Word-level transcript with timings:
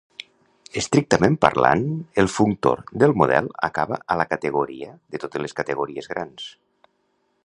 Estrictament 0.79 1.35
parlant, 1.45 1.83
el 2.23 2.29
functor 2.37 2.81
del 3.03 3.13
model 3.23 3.51
acaba 3.69 4.01
a 4.15 4.19
la 4.23 4.27
"categoria" 4.33 4.93
de 5.15 5.23
totes 5.27 5.45
les 5.45 5.55
categories 5.61 6.11
grans. 6.15 6.49